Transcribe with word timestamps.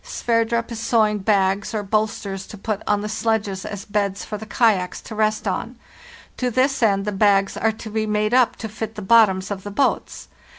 Sverdrup 0.03 0.71
is 0.71 0.79
sewing 0.79 1.19
bags 1.19 1.75
or 1.75 1.83
bolsters 1.83 2.47
to 2.47 2.57
put 2.57 2.81
on 2.87 3.01
the 3.01 3.07
sledges 3.07 3.63
as 3.63 3.85
beds 3.85 4.25
for 4.25 4.35
the 4.35 4.47
kayaks 4.47 4.99
to 5.01 5.13
rest 5.13 5.47
on. 5.47 5.75
To 6.37 6.49
this 6.49 6.81
end 6.81 7.05
the 7.05 7.11
bags 7.11 7.55
are 7.55 7.71
to 7.73 7.89
be 7.91 8.07
made 8.07 8.33
up 8.33 8.55
to 8.55 8.67
fit 8.67 8.95
the 8.95 9.03
bottoms 9.03 9.51
of 9.51 9.61
the 9.61 9.69
boats. 9.69 10.27